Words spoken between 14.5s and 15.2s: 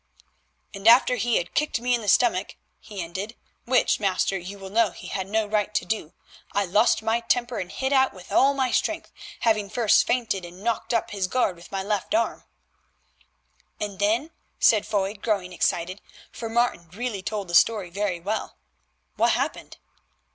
said Foy,